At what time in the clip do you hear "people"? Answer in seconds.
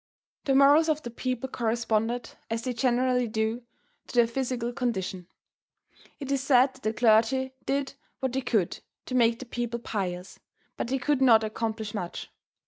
1.11-1.47, 9.45-9.79